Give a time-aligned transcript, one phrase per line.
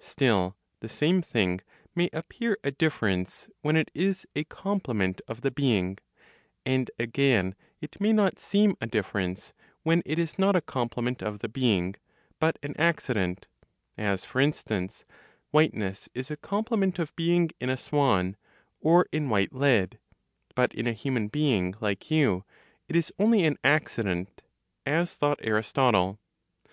[0.00, 1.60] Still, the same thing
[1.94, 5.98] may appear a difference when it is a complement of the being,
[6.64, 9.52] and again it may not seem a difference
[9.84, 11.94] when it is not a complement of the being,
[12.40, 13.46] but an accident:
[13.96, 15.04] as, for instance,
[15.52, 18.36] whiteness is a complement of being in a swan,
[18.80, 20.00] or in white lead;
[20.56, 22.42] but in a human being like you,
[22.88, 24.42] it is only an accident
[24.84, 26.18] (as thought Aristotle).